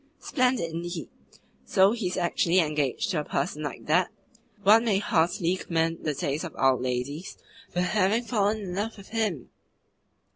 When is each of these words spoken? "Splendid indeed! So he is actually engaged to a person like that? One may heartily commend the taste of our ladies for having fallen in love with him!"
"Splendid 0.17 0.71
indeed! 0.73 1.09
So 1.63 1.91
he 1.91 2.07
is 2.07 2.17
actually 2.17 2.57
engaged 2.57 3.11
to 3.11 3.19
a 3.19 3.23
person 3.23 3.61
like 3.61 3.85
that? 3.85 4.09
One 4.63 4.83
may 4.85 4.97
heartily 4.97 5.55
commend 5.57 6.03
the 6.05 6.15
taste 6.15 6.43
of 6.43 6.55
our 6.55 6.75
ladies 6.75 7.37
for 7.69 7.81
having 7.81 8.23
fallen 8.23 8.61
in 8.61 8.73
love 8.73 8.97
with 8.97 9.09
him!" 9.09 9.51